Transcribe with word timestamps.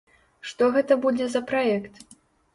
Што 0.51 0.69
гэта 0.77 0.97
будзе 1.03 1.29
за 1.35 1.43
праект? 1.53 2.03